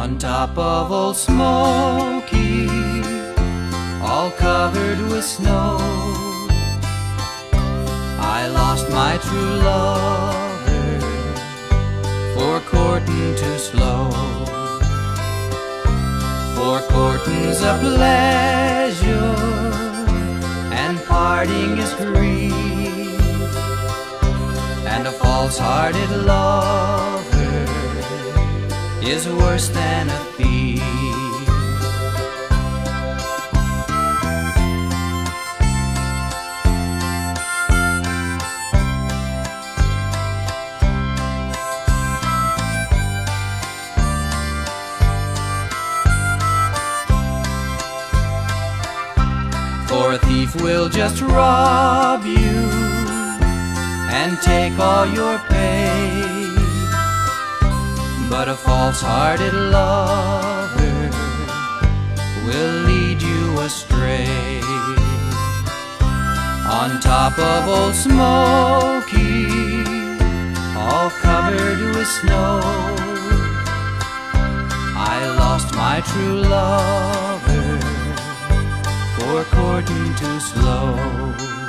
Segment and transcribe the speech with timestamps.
[0.00, 2.66] on top of Old Smoky,
[4.00, 5.76] all covered with snow.
[8.18, 11.00] I lost my true lover
[12.34, 14.08] for courting too slow.
[16.56, 19.36] For courting's a pleasure
[20.80, 22.54] and parting is grief,
[24.92, 27.19] and a false-hearted lover
[29.02, 30.80] is worse than a thief.
[49.88, 52.36] For a thief will just rob you
[54.12, 55.99] and take all your pay.
[58.30, 61.10] But a false-hearted lover
[62.46, 64.60] will lead you astray.
[66.64, 69.82] On top of Old Smoky,
[70.78, 72.60] all covered with snow,
[74.96, 77.80] I lost my true lover
[79.18, 81.59] for courting too slow.